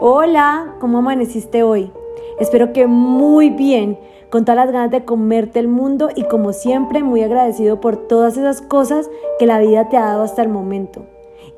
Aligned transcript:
Hola, 0.00 0.74
¿cómo 0.80 0.98
amaneciste 0.98 1.62
hoy? 1.62 1.90
Espero 2.38 2.72
que 2.72 2.86
muy 2.86 3.50
bien, 3.50 3.98
con 4.30 4.44
todas 4.44 4.66
las 4.66 4.72
ganas 4.72 4.90
de 4.90 5.04
comerte 5.04 5.60
el 5.60 5.68
mundo 5.68 6.08
y 6.14 6.24
como 6.24 6.52
siempre 6.52 7.02
muy 7.02 7.22
agradecido 7.22 7.80
por 7.80 7.96
todas 7.96 8.36
esas 8.36 8.60
cosas 8.60 9.08
que 9.38 9.46
la 9.46 9.60
vida 9.60 9.88
te 9.88 9.96
ha 9.96 10.06
dado 10.06 10.22
hasta 10.22 10.42
el 10.42 10.48
momento. 10.48 11.06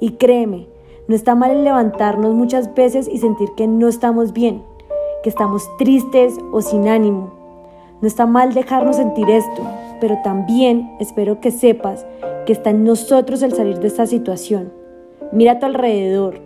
Y 0.00 0.12
créeme, 0.12 0.68
no 1.08 1.14
está 1.14 1.34
mal 1.34 1.64
levantarnos 1.64 2.34
muchas 2.34 2.74
veces 2.74 3.08
y 3.08 3.18
sentir 3.18 3.48
que 3.56 3.66
no 3.66 3.88
estamos 3.88 4.32
bien, 4.32 4.62
que 5.22 5.30
estamos 5.30 5.68
tristes 5.78 6.34
o 6.52 6.60
sin 6.60 6.88
ánimo. 6.88 7.32
No 8.02 8.06
está 8.06 8.26
mal 8.26 8.52
dejarnos 8.52 8.96
sentir 8.96 9.30
esto, 9.30 9.62
pero 10.00 10.18
también 10.22 10.94
espero 11.00 11.40
que 11.40 11.50
sepas 11.50 12.04
que 12.44 12.52
está 12.52 12.70
en 12.70 12.84
nosotros 12.84 13.42
el 13.42 13.54
salir 13.54 13.78
de 13.78 13.86
esta 13.86 14.06
situación. 14.06 14.72
Mira 15.32 15.52
a 15.52 15.58
tu 15.58 15.66
alrededor, 15.66 16.40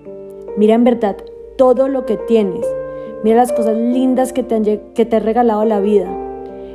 mira 0.57 0.75
en 0.75 0.85
verdad 0.85 1.17
todo 1.61 1.89
lo 1.89 2.07
que 2.07 2.17
tienes. 2.17 2.67
Mira 3.23 3.37
las 3.37 3.53
cosas 3.53 3.77
lindas 3.77 4.33
que 4.33 4.43
te, 4.43 4.55
han, 4.55 4.65
que 4.65 5.05
te 5.05 5.17
ha 5.17 5.21
regalado 5.21 5.63
la 5.67 5.79
vida. 5.79 6.09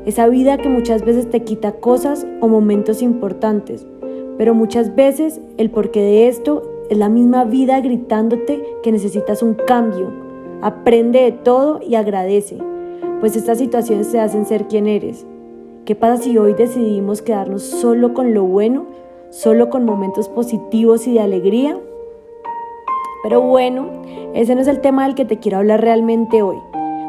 Esa 0.05 0.27
vida 0.27 0.59
que 0.59 0.69
muchas 0.69 1.03
veces 1.03 1.27
te 1.27 1.39
quita 1.39 1.71
cosas 1.71 2.27
o 2.39 2.47
momentos 2.47 3.01
importantes. 3.01 3.87
Pero 4.37 4.53
muchas 4.53 4.95
veces 4.95 5.41
el 5.57 5.71
porqué 5.71 6.01
de 6.01 6.27
esto 6.27 6.61
es 6.91 6.99
la 6.99 7.09
misma 7.09 7.45
vida 7.45 7.81
gritándote 7.81 8.61
que 8.83 8.91
necesitas 8.91 9.41
un 9.41 9.55
cambio. 9.55 10.11
Aprende 10.61 11.23
de 11.23 11.31
todo 11.31 11.79
y 11.81 11.95
agradece, 11.95 12.59
pues 13.21 13.35
estas 13.35 13.57
situaciones 13.57 14.11
te 14.11 14.19
hacen 14.19 14.45
ser 14.45 14.67
quien 14.67 14.85
eres. 14.85 15.25
¿Qué 15.85 15.95
pasa 15.95 16.21
si 16.21 16.37
hoy 16.37 16.53
decidimos 16.53 17.23
quedarnos 17.23 17.63
solo 17.63 18.13
con 18.13 18.35
lo 18.35 18.43
bueno, 18.43 18.85
solo 19.31 19.71
con 19.71 19.83
momentos 19.83 20.29
positivos 20.29 21.07
y 21.07 21.13
de 21.13 21.21
alegría? 21.21 21.75
Pero 23.25 23.41
bueno, 23.41 23.87
ese 24.35 24.53
no 24.53 24.61
es 24.61 24.67
el 24.67 24.81
tema 24.81 25.03
del 25.07 25.15
que 25.15 25.25
te 25.25 25.39
quiero 25.39 25.57
hablar 25.57 25.81
realmente 25.81 26.43
hoy. 26.43 26.57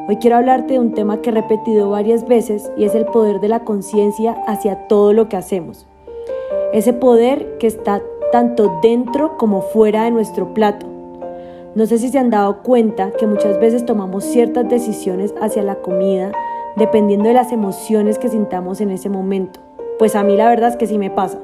Hoy 0.09 0.17
quiero 0.17 0.37
hablarte 0.37 0.73
de 0.73 0.81
un 0.81 0.95
tema 0.95 1.21
que 1.21 1.29
he 1.29 1.33
repetido 1.35 1.91
varias 1.91 2.27
veces 2.27 2.73
y 2.75 2.85
es 2.85 2.95
el 2.95 3.05
poder 3.05 3.39
de 3.39 3.49
la 3.49 3.65
conciencia 3.65 4.35
hacia 4.47 4.89
todo 4.89 5.13
lo 5.13 5.29
que 5.29 5.37
hacemos. 5.37 5.87
Ese 6.73 6.95
poder 6.95 7.59
que 7.59 7.67
está 7.67 8.03
tanto 8.33 8.79
dentro 8.81 9.37
como 9.37 9.61
fuera 9.61 10.05
de 10.05 10.11
nuestro 10.11 10.55
plato. 10.55 10.87
No 11.75 11.85
sé 11.85 11.99
si 11.99 12.09
se 12.09 12.19
han 12.19 12.31
dado 12.31 12.63
cuenta 12.63 13.11
que 13.11 13.27
muchas 13.27 13.61
veces 13.61 13.85
tomamos 13.85 14.25
ciertas 14.25 14.67
decisiones 14.71 15.35
hacia 15.43 15.63
la 15.63 15.83
comida 15.83 16.33
dependiendo 16.77 17.29
de 17.29 17.35
las 17.35 17.53
emociones 17.53 18.19
que 18.19 18.31
sintamos 18.31 18.81
en 18.81 18.89
ese 18.89 19.11
momento. 19.11 19.61
Pues 19.99 20.17
a 20.17 20.23
mí 20.23 20.35
la 20.35 20.49
verdad 20.49 20.71
es 20.71 20.77
que 20.77 20.87
sí 20.87 20.97
me 20.97 21.11
pasa. 21.11 21.39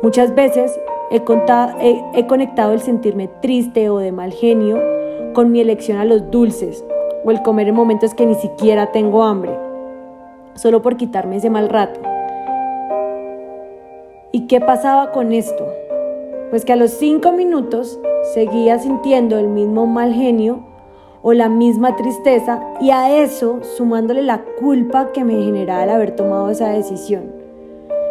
Muchas 0.00 0.34
veces 0.34 0.72
He, 1.10 1.20
conectado 2.26 2.72
el 2.72 2.80
sentirme 2.80 3.28
triste 3.40 3.90
o 3.90 3.98
de 3.98 4.10
mal 4.10 4.32
genio 4.32 4.80
con 5.32 5.52
mi 5.52 5.60
elección 5.60 5.98
a 5.98 6.04
los 6.04 6.30
dulces 6.30 6.84
o 7.24 7.30
el 7.30 7.42
comer 7.42 7.68
en 7.68 7.74
momentos 7.74 8.14
que 8.14 8.26
ni 8.26 8.34
siquiera 8.34 8.90
tengo 8.90 9.22
hambre, 9.22 9.52
solo 10.54 10.82
por 10.82 10.96
quitarme 10.96 11.36
ese 11.36 11.50
mal 11.50 11.68
rato. 11.68 12.00
¿Y 14.32 14.46
qué 14.46 14.60
pasaba 14.60 15.12
con 15.12 15.32
esto? 15.32 15.66
Pues 16.50 16.64
que 16.64 16.72
a 16.72 16.76
los 16.76 16.90
cinco 16.90 17.32
minutos 17.32 17.98
seguía 18.32 18.78
sintiendo 18.78 19.38
el 19.38 19.48
mismo 19.48 19.86
mal 19.86 20.12
genio 20.12 20.64
o 21.22 21.32
la 21.32 21.48
misma 21.48 21.96
tristeza 21.96 22.60
y 22.80 22.90
a 22.90 23.22
eso 23.22 23.60
sumándole 23.62 24.22
la 24.22 24.44
culpa 24.58 25.12
que 25.12 25.24
me 25.24 25.42
generaba 25.42 25.84
el 25.84 25.90
haber 25.90 26.16
tomado 26.16 26.50
esa 26.50 26.68
decisión. 26.68 27.32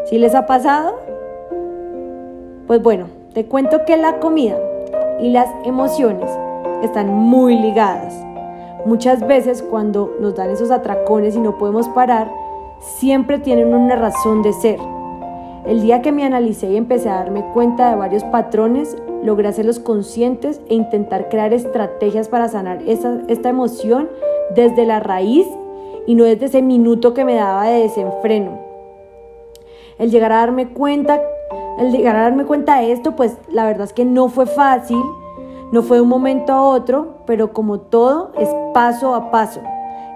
¿Sí 0.06 0.18
les 0.18 0.36
ha 0.36 0.46
pasado? 0.46 1.03
Pues 2.68 2.82
bueno, 2.82 3.08
te 3.34 3.46
cuento 3.46 3.84
que 3.86 3.98
la 3.98 4.20
comida 4.20 4.58
y 5.20 5.32
las 5.32 5.50
emociones 5.66 6.30
están 6.82 7.14
muy 7.14 7.58
ligadas. 7.58 8.14
Muchas 8.86 9.26
veces 9.28 9.62
cuando 9.62 10.16
nos 10.22 10.36
dan 10.36 10.50
esos 10.50 10.72
atracones 10.72 11.36
y 11.36 11.40
no 11.40 11.58
podemos 11.58 11.90
parar, 11.90 12.32
siempre 12.80 13.40
tienen 13.40 13.74
una 13.74 13.98
razón 13.98 14.44
de 14.44 14.54
ser. 14.54 14.80
El 15.66 15.82
día 15.82 16.02
que 16.02 16.14
me 16.14 16.24
analicé 16.24 16.72
y 16.72 16.78
empecé 16.78 17.10
a 17.10 17.16
darme 17.16 17.44
cuenta 17.54 17.90
de 17.90 17.98
varios 17.98 18.24
patrones, 18.26 18.96
logré 19.24 19.50
hacerlos 19.50 19.80
conscientes 19.80 20.62
e 20.70 20.76
intentar 20.76 21.28
crear 21.28 21.54
estrategias 21.54 22.30
para 22.30 22.48
sanar 22.48 22.82
esta 22.88 23.50
emoción 23.50 24.10
desde 24.56 24.86
la 24.86 25.02
raíz 25.02 25.48
y 26.08 26.16
no 26.16 26.24
desde 26.24 26.46
ese 26.46 26.62
minuto 26.62 27.14
que 27.14 27.26
me 27.26 27.36
daba 27.36 27.68
de 27.68 27.82
desenfreno. 27.82 28.60
El 30.00 30.12
llegar 30.12 30.32
a 30.32 30.38
darme 30.38 30.70
cuenta 30.74 31.22
el 31.80 31.92
llegar 31.92 32.16
a 32.16 32.24
darme 32.24 32.46
cuenta 32.46 32.80
de 32.80 32.92
esto, 32.92 33.16
pues 33.16 33.38
la 33.50 33.66
verdad 33.66 33.86
es 33.86 33.94
que 33.94 34.06
no 34.06 34.30
fue 34.30 34.46
fácil, 34.46 35.02
no 35.72 35.82
fue 35.82 35.98
de 35.98 36.04
un 36.04 36.10
momento 36.10 36.54
a 36.54 36.62
otro, 36.62 37.18
pero 37.26 37.52
como 37.54 37.80
todo 37.80 38.32
es 38.38 38.50
paso 38.74 39.16
a 39.16 39.32
paso, 39.32 39.62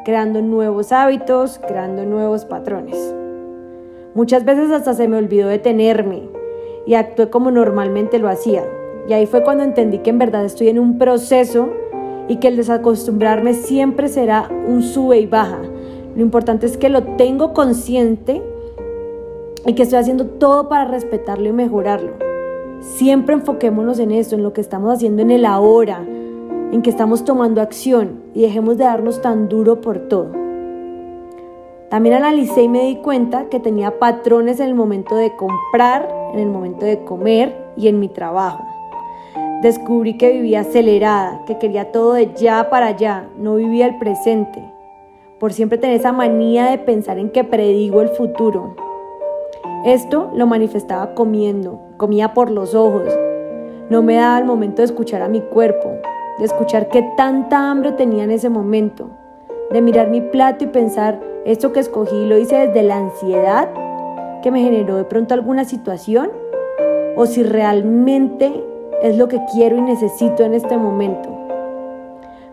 creando 0.06 0.42
nuevos 0.42 0.92
hábitos, 0.92 1.60
creando 1.68 2.06
nuevos 2.06 2.46
patrones. 2.46 3.16
Muchas 4.14 4.46
veces 4.46 4.72
hasta 4.72 4.94
se 4.94 5.08
me 5.08 5.18
olvidó 5.18 5.48
detenerme 5.48 6.30
y 6.86 6.94
actué 6.96 7.30
como 7.30 7.52
normalmente 7.52 8.20
lo 8.20 8.30
hacía. 8.30 8.64
Y 9.08 9.14
ahí 9.14 9.26
fue 9.26 9.44
cuando 9.44 9.64
entendí 9.64 10.00
que 10.00 10.10
en 10.10 10.18
verdad 10.18 10.46
estoy 10.46 10.70
en 10.70 10.80
un 10.80 10.98
proceso 10.98 11.70
y 12.28 12.38
que 12.38 12.50
el 12.50 12.58
desacostumbrarme 12.58 13.54
siempre 13.54 14.10
será 14.10 14.50
un 14.50 14.84
sube 14.84 15.20
y 15.20 15.28
baja. 15.28 15.62
Lo 16.16 16.22
importante 16.22 16.66
es 16.66 16.78
que 16.78 16.90
lo 16.90 17.04
tengo 17.04 17.54
consciente 17.54 18.42
y 19.68 19.74
que 19.74 19.84
estoy 19.84 20.00
haciendo 20.00 20.26
todo 20.26 20.70
para 20.70 20.86
respetarlo 20.86 21.50
y 21.50 21.52
mejorarlo. 21.52 22.14
Siempre 22.80 23.36
enfoquémonos 23.36 24.00
en 24.00 24.12
esto, 24.12 24.36
en 24.36 24.44
lo 24.44 24.54
que 24.54 24.62
estamos 24.62 24.92
haciendo 24.94 25.22
en 25.22 25.30
el 25.30 25.46
ahora, 25.46 26.04
en 26.72 26.82
que 26.82 26.90
estamos 26.90 27.26
tomando 27.26 27.62
acción 27.62 28.24
y 28.34 28.42
dejemos 28.42 28.78
de 28.78 28.86
darnos 28.86 29.22
tan 29.22 29.50
duro 29.50 29.82
por 29.82 30.08
todo. 30.08 30.32
También 31.90 32.16
analicé 32.16 32.64
y 32.64 32.70
me 32.70 32.84
di 32.84 32.96
cuenta 32.98 33.50
que 33.50 33.60
tenía 33.60 34.00
patrones 34.00 34.62
en 34.62 34.68
el 34.68 34.76
momento 34.76 35.16
de 35.16 35.36
comprar, 35.36 36.08
en 36.34 36.40
el 36.40 36.48
momento 36.48 36.86
de 36.86 37.04
comer 37.04 37.56
y 37.76 37.90
en 37.90 38.00
mi 38.00 38.08
trabajo. 38.08 38.64
Descubrí 39.62 40.18
que 40.18 40.32
vivía 40.32 40.62
acelerada, 40.62 41.42
que 41.46 41.58
quería 41.58 41.92
todo 41.92 42.14
de 42.14 42.34
ya 42.36 42.70
para 42.70 42.88
allá, 42.88 43.28
no 43.38 43.56
vivía 43.56 43.86
el 43.88 43.98
presente. 43.98 44.64
Por 45.40 45.52
siempre 45.52 45.78
tener 45.78 45.98
esa 45.98 46.14
manía 46.14 46.70
de 46.72 46.78
pensar 46.78 47.20
en 47.20 47.32
que 47.32 47.44
predigo 47.44 48.02
el 48.02 48.10
futuro, 48.10 48.76
esto 49.86 50.32
lo 50.34 50.48
manifestaba 50.48 51.14
comiendo, 51.14 51.82
comía 51.98 52.34
por 52.34 52.52
los 52.52 52.76
ojos. 52.76 53.08
No 53.90 54.02
me 54.02 54.16
daba 54.16 54.40
el 54.40 54.46
momento 54.46 54.82
de 54.82 54.86
escuchar 54.86 55.22
a 55.22 55.30
mi 55.30 55.42
cuerpo, 55.42 55.94
de 56.40 56.46
escuchar 56.46 56.90
qué 56.90 57.04
tanta 57.16 57.70
hambre 57.72 57.92
tenía 57.94 58.24
en 58.24 58.32
ese 58.32 58.50
momento, 58.50 59.10
de 59.72 59.82
mirar 59.82 60.10
mi 60.10 60.22
plato 60.22 60.66
y 60.66 60.68
pensar, 60.68 61.22
esto 61.46 61.72
que 61.72 61.80
escogí 61.80 62.26
lo 62.26 62.38
hice 62.38 62.68
desde 62.68 62.84
la 62.84 62.98
ansiedad 62.98 63.70
que 64.42 64.52
me 64.52 64.62
generó 64.62 64.98
de 64.98 65.06
pronto 65.06 65.34
alguna 65.34 65.64
situación 65.64 66.30
o 67.16 67.26
si 67.26 67.44
realmente 67.44 68.64
es 69.02 69.18
lo 69.18 69.28
que 69.28 69.40
quiero 69.54 69.78
y 69.78 69.82
necesito 69.82 70.44
en 70.44 70.54
este 70.54 70.78
momento. 70.78 71.30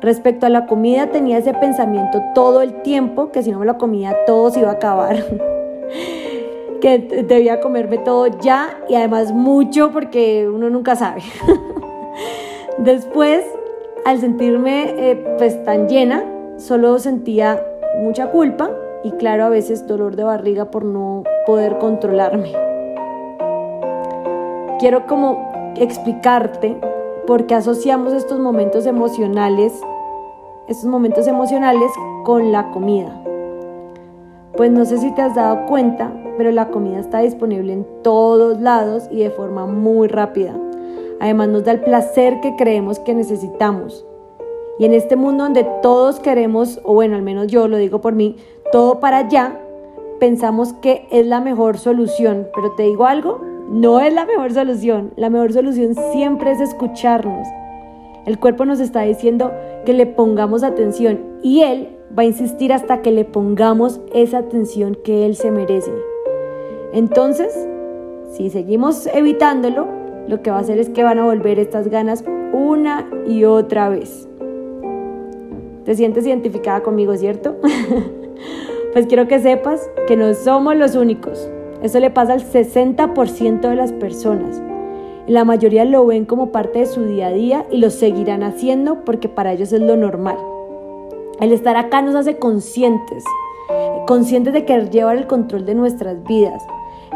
Respecto 0.01 0.47
a 0.47 0.51
la 0.51 0.67
comida 0.67 1.09
tenía 1.09 1.39
ese 1.39 1.55
pensamiento 1.55 2.21
todo 2.35 2.63
el 2.63 2.83
tiempo 2.83 3.31
que 3.31 3.43
si 3.43 3.51
no 3.51 3.59
me 3.59 3.67
lo 3.67 3.79
comía 3.79 4.15
todo 4.27 4.51
se 4.51 4.61
iba 4.61 4.71
a 4.71 4.75
acabar. 4.75 5.17
que 6.85 6.99
debía 6.99 7.61
comerme 7.61 7.97
todo 7.97 8.27
ya 8.27 8.79
y 8.91 8.95
además 8.95 9.33
mucho 9.33 9.91
porque 9.91 10.47
uno 10.47 10.69
nunca 10.69 10.95
sabe. 10.97 11.23
Después, 12.79 13.43
al 14.05 14.21
sentirme 14.21 14.93
eh, 14.99 15.35
pues 15.39 15.65
tan 15.65 15.89
llena, 15.89 16.23
solo 16.59 16.99
sentía 16.99 17.65
mucha 18.03 18.31
culpa 18.31 18.71
y 19.03 19.13
claro, 19.13 19.45
a 19.45 19.49
veces 19.49 19.87
dolor 19.87 20.15
de 20.15 20.25
barriga 20.25 20.67
por 20.67 20.85
no 20.85 21.25
poder 21.47 21.79
controlarme. 21.79 22.53
Quiero 24.79 25.07
como 25.07 25.73
explicarte 25.77 26.77
por 27.27 27.47
qué 27.47 27.55
asociamos 27.55 28.13
estos 28.13 28.41
momentos 28.41 28.85
emocionales, 28.85 29.73
estos 30.69 30.85
momentos 30.85 31.27
emocionales 31.29 31.91
con 32.25 32.53
la 32.53 32.71
comida. 32.73 33.25
Pues 34.57 34.71
no 34.71 34.85
sé 34.85 34.99
si 34.99 35.13
te 35.15 35.23
has 35.23 35.35
dado 35.35 35.67
cuenta, 35.67 36.13
pero 36.37 36.53
la 36.53 36.69
comida 36.69 37.01
está 37.01 37.21
disponible 37.21 37.73
en 37.73 37.87
todos 38.03 38.61
lados 38.61 39.09
y 39.11 39.19
de 39.19 39.31
forma 39.31 39.67
muy 39.67 40.07
rápida. 40.07 40.55
Además 41.21 41.49
nos 41.49 41.65
da 41.65 41.73
el 41.73 41.81
placer 41.81 42.41
que 42.41 42.55
creemos 42.57 43.01
que 43.01 43.15
necesitamos. 43.15 44.07
Y 44.79 44.85
en 44.85 44.93
este 44.93 45.17
mundo 45.17 45.45
donde 45.45 45.67
todos 45.83 46.21
queremos, 46.21 46.81
o 46.85 46.95
bueno, 46.95 47.17
al 47.17 47.23
menos 47.23 47.49
yo 47.49 47.67
lo 47.67 47.77
digo 47.77 48.01
por 48.01 48.15
mí, 48.15 48.37
todo 48.71 49.01
para 49.01 49.19
allá, 49.19 49.61
pensamos 50.21 50.73
que 50.75 51.07
es 51.11 51.27
la 51.27 51.41
mejor 51.41 51.79
solución. 51.79 52.49
Pero 52.55 52.73
te 52.73 52.85
digo 52.85 53.07
algo, 53.07 53.41
no 53.69 54.01
es 54.01 54.13
la 54.13 54.25
mejor 54.25 54.53
solución. 54.53 55.13
La 55.17 55.31
mejor 55.31 55.53
solución 55.53 55.95
siempre 56.13 56.53
es 56.53 56.61
escucharnos. 56.61 57.47
El 58.27 58.39
cuerpo 58.39 58.65
nos 58.65 58.81
está 58.81 59.03
diciendo 59.03 59.53
que 59.85 59.93
le 59.93 60.07
pongamos 60.07 60.63
atención 60.63 61.21
y 61.43 61.61
él 61.63 61.89
va 62.17 62.23
a 62.23 62.27
insistir 62.27 62.73
hasta 62.73 63.03
que 63.03 63.11
le 63.11 63.25
pongamos 63.25 64.01
esa 64.13 64.39
atención 64.39 64.97
que 65.03 65.27
él 65.27 65.37
se 65.37 65.51
merece. 65.51 65.93
Entonces, 66.93 67.69
si 68.33 68.51
seguimos 68.51 69.07
evitándolo, 69.07 69.87
lo 70.29 70.43
que 70.43 70.51
va 70.51 70.59
a 70.59 70.61
hacer 70.61 70.79
es 70.79 70.89
que 70.89 71.05
van 71.05 71.19
a 71.19 71.25
volver 71.25 71.59
estas 71.59 71.89
ganas 71.89 72.25
una 72.53 73.09
y 73.27 73.45
otra 73.45 73.89
vez. 73.89 74.29
Te 75.85 75.95
sientes 75.95 76.27
identificada 76.27 76.83
conmigo, 76.83 77.15
¿cierto? 77.17 77.57
pues 78.93 79.07
quiero 79.07 79.29
que 79.29 79.41
sepas 79.41 79.91
que 80.07 80.17
no 80.17 80.33
somos 80.35 80.77
los 80.77 80.95
únicos. 80.95 81.51
Eso 81.83 82.01
le 82.01 82.11
pasa 82.11 82.33
al 82.33 82.43
60% 82.43 83.61
de 83.61 83.77
las 83.77 83.93
personas. 83.93 84.63
La 85.27 85.45
mayoría 85.45 85.87
lo 85.87 86.05
ven 86.05 86.27
como 86.27 86.53
parte 86.53 86.81
de 86.81 86.87
su 86.87 87.07
día 87.07 87.29
a 87.29 87.33
día 87.33 87.65
y 87.71 87.79
lo 87.79 87.89
seguirán 87.89 88.43
haciendo 88.43 89.05
porque 89.07 89.31
para 89.31 89.53
ellos 89.53 89.73
es 89.73 89.81
lo 89.81 89.97
normal. 89.97 90.37
El 91.41 91.51
estar 91.53 91.79
acá 91.79 92.03
nos 92.03 92.15
hace 92.15 92.39
conscientes, 92.39 93.25
conscientes 94.07 94.53
de 94.53 94.67
querer 94.67 94.91
llevar 94.91 95.17
el 95.17 95.27
control 95.27 95.65
de 95.65 95.75
nuestras 95.75 96.23
vidas, 96.25 96.63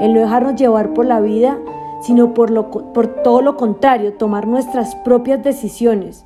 el 0.01 0.15
no 0.15 0.21
dejarnos 0.21 0.57
llevar 0.57 0.95
por 0.95 1.05
la 1.05 1.21
vida, 1.21 1.59
sino 2.01 2.33
por, 2.33 2.51
lo, 2.51 2.71
por 2.71 3.23
todo 3.23 3.43
lo 3.43 3.57
contrario, 3.59 4.15
tomar 4.15 4.47
nuestras 4.47 4.95
propias 4.97 5.43
decisiones. 5.45 6.25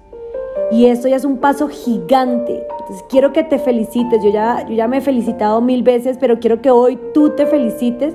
Y 0.71 0.87
esto 0.87 1.09
ya 1.09 1.17
es 1.17 1.25
un 1.25 1.39
paso 1.39 1.69
gigante. 1.69 2.65
Entonces 2.81 3.05
quiero 3.09 3.33
que 3.33 3.43
te 3.43 3.59
felicites. 3.59 4.23
Yo 4.23 4.31
ya, 4.31 4.65
yo 4.69 4.75
ya 4.75 4.87
me 4.87 4.99
he 4.99 5.01
felicitado 5.01 5.61
mil 5.61 5.83
veces, 5.83 6.17
pero 6.19 6.39
quiero 6.39 6.63
que 6.63 6.71
hoy 6.71 6.99
tú 7.13 7.31
te 7.31 7.45
felicites 7.45 8.15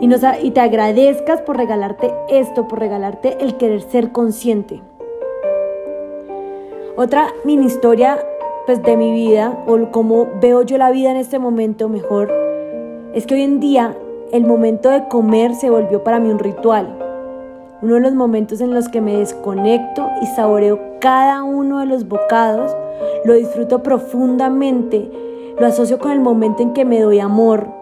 y, 0.00 0.06
nos, 0.06 0.22
y 0.42 0.50
te 0.50 0.60
agradezcas 0.60 1.42
por 1.42 1.56
regalarte 1.56 2.12
esto, 2.28 2.68
por 2.68 2.78
regalarte 2.78 3.36
el 3.40 3.56
querer 3.56 3.82
ser 3.82 4.12
consciente. 4.12 4.82
Otra 6.96 7.28
mini 7.44 7.66
historia 7.66 8.18
pues, 8.66 8.82
de 8.82 8.96
mi 8.96 9.12
vida 9.12 9.56
o 9.66 9.90
cómo 9.90 10.28
veo 10.40 10.62
yo 10.62 10.78
la 10.78 10.90
vida 10.90 11.10
en 11.10 11.16
este 11.16 11.38
momento 11.38 11.88
mejor 11.88 12.32
es 13.14 13.26
que 13.26 13.34
hoy 13.34 13.42
en 13.42 13.60
día 13.60 13.96
el 14.32 14.44
momento 14.44 14.90
de 14.90 15.08
comer 15.08 15.54
se 15.54 15.70
volvió 15.70 16.04
para 16.04 16.20
mí 16.20 16.28
un 16.28 16.38
ritual. 16.38 16.98
Uno 17.80 17.94
de 17.94 18.00
los 18.00 18.14
momentos 18.14 18.60
en 18.60 18.74
los 18.74 18.88
que 18.88 19.00
me 19.00 19.16
desconecto 19.16 20.08
y 20.20 20.26
saboreo 20.26 20.80
cada 21.00 21.44
uno 21.44 21.78
de 21.78 21.86
los 21.86 22.08
bocados, 22.08 22.76
lo 23.24 23.34
disfruto 23.34 23.82
profundamente, 23.82 25.08
lo 25.58 25.66
asocio 25.66 25.98
con 25.98 26.10
el 26.10 26.20
momento 26.20 26.62
en 26.62 26.72
que 26.72 26.84
me 26.84 27.00
doy 27.00 27.20
amor, 27.20 27.77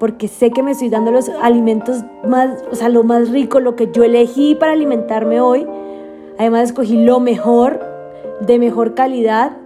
porque 0.00 0.28
sé 0.28 0.50
que 0.50 0.62
me 0.62 0.70
estoy 0.70 0.88
dando 0.88 1.12
los 1.12 1.28
alimentos 1.28 2.04
más, 2.26 2.64
o 2.72 2.74
sea, 2.74 2.88
lo 2.88 3.04
más 3.04 3.28
rico, 3.28 3.60
lo 3.60 3.76
que 3.76 3.90
yo 3.92 4.02
elegí 4.02 4.54
para 4.54 4.72
alimentarme 4.72 5.42
hoy. 5.42 5.66
Además 6.38 6.70
escogí 6.70 7.04
lo 7.04 7.20
mejor, 7.20 7.80
de 8.40 8.58
mejor 8.58 8.94
calidad, 8.94 9.58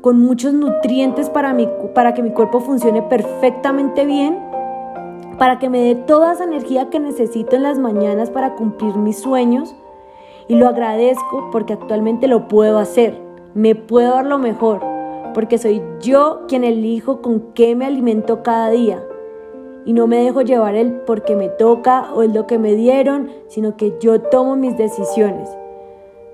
con 0.00 0.20
muchos 0.20 0.52
nutrientes 0.54 1.30
para, 1.30 1.54
mi, 1.54 1.68
para 1.94 2.14
que 2.14 2.22
mi 2.22 2.30
cuerpo 2.32 2.58
funcione 2.58 3.00
perfectamente 3.00 4.04
bien, 4.04 4.36
para 5.38 5.60
que 5.60 5.70
me 5.70 5.80
dé 5.80 5.94
toda 5.94 6.32
esa 6.32 6.42
energía 6.42 6.90
que 6.90 6.98
necesito 6.98 7.54
en 7.54 7.62
las 7.62 7.78
mañanas 7.78 8.28
para 8.30 8.56
cumplir 8.56 8.96
mis 8.96 9.20
sueños. 9.20 9.76
Y 10.48 10.56
lo 10.56 10.66
agradezco 10.66 11.50
porque 11.52 11.74
actualmente 11.74 12.26
lo 12.26 12.48
puedo 12.48 12.80
hacer, 12.80 13.20
me 13.54 13.76
puedo 13.76 14.14
dar 14.14 14.26
lo 14.26 14.38
mejor, 14.38 14.80
porque 15.32 15.58
soy 15.58 15.80
yo 16.00 16.40
quien 16.48 16.64
elijo 16.64 17.22
con 17.22 17.52
qué 17.54 17.76
me 17.76 17.86
alimento 17.86 18.42
cada 18.42 18.70
día 18.70 19.00
y 19.86 19.92
no 19.92 20.08
me 20.08 20.18
dejo 20.18 20.42
llevar 20.42 20.74
el 20.74 20.92
porque 20.92 21.36
me 21.36 21.48
toca 21.48 22.12
o 22.12 22.22
es 22.22 22.34
lo 22.34 22.46
que 22.46 22.58
me 22.58 22.74
dieron, 22.74 23.30
sino 23.46 23.76
que 23.76 23.94
yo 24.00 24.20
tomo 24.20 24.56
mis 24.56 24.76
decisiones. 24.76 25.48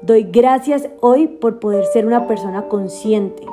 Doy 0.01 0.25
gracias 0.25 0.89
hoy 1.01 1.29
por 1.29 1.61
poder 1.61 1.85
ser 1.85 2.07
una 2.07 2.27
persona 2.27 2.67
consciente. 2.69 3.45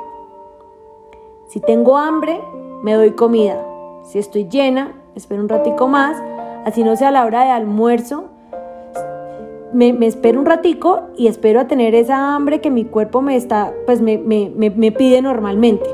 Si 1.48 1.60
tengo 1.60 1.98
hambre, 1.98 2.40
me 2.82 2.94
doy 2.94 3.10
comida. 3.10 3.62
Si 4.02 4.18
estoy 4.18 4.48
llena, 4.48 4.94
espero 5.14 5.42
un 5.42 5.50
ratico 5.50 5.86
más. 5.86 6.16
Así 6.64 6.82
no 6.82 6.96
sea 6.96 7.10
la 7.10 7.26
hora 7.26 7.44
de 7.44 7.50
almuerzo, 7.50 8.24
me, 9.72 9.94
espero 10.06 10.40
un 10.40 10.46
ratico 10.46 11.02
y 11.16 11.26
espero 11.26 11.60
a 11.60 11.68
tener 11.68 11.94
esa 11.94 12.34
hambre 12.34 12.60
que 12.60 12.70
mi 12.70 12.84
cuerpo 12.84 13.22
me 13.22 13.36
está, 13.36 13.72
pues 13.86 14.00
me, 14.00 14.18
me 14.18 14.92
pide 14.92 15.22
normalmente. 15.22 15.88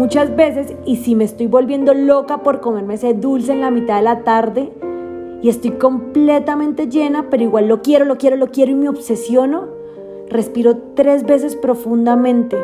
Muchas 0.00 0.34
veces, 0.34 0.74
y 0.86 0.96
si 0.96 1.14
me 1.14 1.24
estoy 1.24 1.46
volviendo 1.46 1.92
loca 1.92 2.38
por 2.38 2.62
comerme 2.62 2.94
ese 2.94 3.12
dulce 3.12 3.52
en 3.52 3.60
la 3.60 3.70
mitad 3.70 3.96
de 3.96 4.02
la 4.02 4.24
tarde 4.24 4.72
y 5.42 5.50
estoy 5.50 5.72
completamente 5.72 6.88
llena, 6.88 7.26
pero 7.28 7.42
igual 7.42 7.68
lo 7.68 7.82
quiero, 7.82 8.06
lo 8.06 8.16
quiero, 8.16 8.36
lo 8.36 8.46
quiero 8.46 8.72
y 8.72 8.76
me 8.76 8.88
obsesiono, 8.88 9.66
respiro 10.30 10.78
tres 10.94 11.24
veces 11.26 11.54
profundamente. 11.54 12.56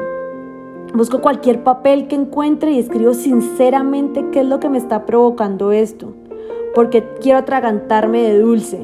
Busco 0.94 1.20
cualquier 1.20 1.62
papel 1.62 2.08
que 2.08 2.14
encuentre 2.16 2.70
y 2.70 2.78
escribo 2.78 3.12
sinceramente 3.12 4.30
qué 4.32 4.40
es 4.40 4.46
lo 4.46 4.58
que 4.58 4.70
me 4.70 4.78
está 4.78 5.04
provocando 5.04 5.72
esto. 5.72 6.14
Porque 6.74 7.04
quiero 7.20 7.40
atragantarme 7.40 8.22
de 8.22 8.38
dulce. 8.38 8.80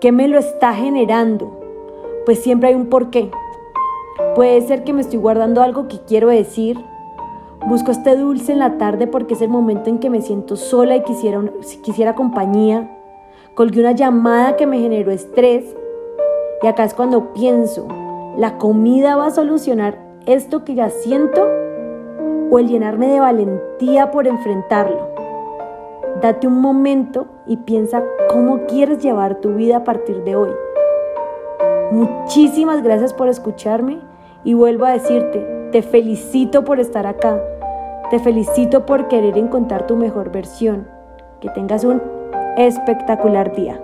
¿Qué 0.00 0.10
me 0.10 0.26
lo 0.26 0.40
está 0.40 0.74
generando? 0.74 1.60
Pues 2.26 2.40
siempre 2.40 2.70
hay 2.70 2.74
un 2.74 2.86
porqué. 2.86 3.30
Puede 4.34 4.60
ser 4.62 4.82
que 4.82 4.92
me 4.92 5.00
estoy 5.00 5.20
guardando 5.20 5.62
algo 5.62 5.86
que 5.86 6.00
quiero 6.00 6.26
decir 6.26 6.76
Busco 7.66 7.92
este 7.92 8.14
dulce 8.14 8.52
en 8.52 8.58
la 8.58 8.76
tarde 8.76 9.06
porque 9.06 9.32
es 9.32 9.40
el 9.40 9.48
momento 9.48 9.88
en 9.88 9.98
que 9.98 10.10
me 10.10 10.20
siento 10.20 10.56
sola 10.56 10.96
y 10.96 11.02
quisiera, 11.02 11.42
quisiera 11.82 12.14
compañía. 12.14 12.90
Colgué 13.54 13.80
una 13.80 13.92
llamada 13.92 14.56
que 14.56 14.66
me 14.66 14.80
generó 14.80 15.10
estrés. 15.10 15.74
Y 16.62 16.66
acá 16.66 16.84
es 16.84 16.92
cuando 16.92 17.32
pienso, 17.32 17.88
¿la 18.36 18.58
comida 18.58 19.16
va 19.16 19.28
a 19.28 19.30
solucionar 19.30 19.98
esto 20.26 20.62
que 20.64 20.74
ya 20.74 20.90
siento? 20.90 21.48
¿O 22.50 22.58
el 22.58 22.68
llenarme 22.68 23.08
de 23.08 23.20
valentía 23.20 24.10
por 24.10 24.26
enfrentarlo? 24.26 25.08
Date 26.20 26.46
un 26.46 26.60
momento 26.60 27.26
y 27.46 27.56
piensa 27.56 28.04
cómo 28.30 28.66
quieres 28.66 29.02
llevar 29.02 29.40
tu 29.40 29.54
vida 29.54 29.78
a 29.78 29.84
partir 29.84 30.22
de 30.22 30.36
hoy. 30.36 30.50
Muchísimas 31.92 32.82
gracias 32.82 33.14
por 33.14 33.28
escucharme 33.28 34.00
y 34.44 34.52
vuelvo 34.52 34.84
a 34.84 34.90
decirte, 34.90 35.70
te 35.72 35.80
felicito 35.80 36.62
por 36.64 36.78
estar 36.78 37.06
acá. 37.06 37.40
Te 38.10 38.18
felicito 38.18 38.84
por 38.84 39.08
querer 39.08 39.38
encontrar 39.38 39.86
tu 39.86 39.96
mejor 39.96 40.30
versión. 40.30 40.86
Que 41.40 41.48
tengas 41.50 41.84
un 41.84 42.02
espectacular 42.56 43.54
día. 43.54 43.80